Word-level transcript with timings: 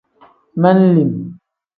Men-lim. 0.61 1.13